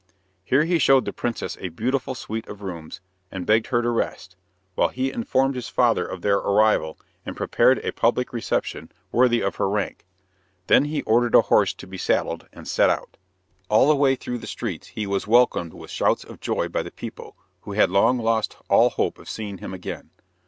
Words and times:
Here 0.43 0.63
he 0.63 0.79
showed 0.79 1.05
the 1.05 1.13
princess 1.13 1.55
a 1.61 1.69
beautiful 1.69 2.15
suite 2.15 2.47
of 2.47 2.63
rooms, 2.63 3.01
and 3.31 3.45
begged 3.45 3.67
her 3.67 3.83
to 3.83 3.89
rest, 3.91 4.35
while 4.73 4.87
he 4.87 5.11
informed 5.11 5.53
his 5.53 5.69
father 5.69 6.03
of 6.03 6.23
their 6.23 6.37
arrival, 6.37 6.97
and 7.23 7.37
prepared 7.37 7.79
a 7.85 7.91
public 7.93 8.33
reception 8.33 8.91
worthy 9.11 9.41
of 9.43 9.57
her 9.57 9.69
rank. 9.69 10.07
Then 10.65 10.85
he 10.85 11.03
ordered 11.03 11.35
a 11.35 11.41
horse 11.41 11.75
to 11.75 11.85
be 11.85 11.99
saddled, 11.99 12.49
and 12.51 12.67
set 12.67 12.89
out. 12.89 13.17
All 13.69 13.89
the 13.89 13.95
way 13.95 14.15
through 14.15 14.39
the 14.39 14.47
streets 14.47 14.87
he 14.87 15.05
was 15.05 15.27
welcomed 15.27 15.75
with 15.75 15.91
shouts 15.91 16.23
of 16.23 16.39
joy 16.39 16.67
by 16.67 16.81
the 16.81 16.89
people, 16.89 17.35
who 17.61 17.73
had 17.73 17.91
long 17.91 18.17
lost 18.17 18.57
all 18.71 18.89
hope 18.89 19.19
of 19.19 19.29
seeing 19.29 19.59
him 19.59 19.71
again. 19.71 20.09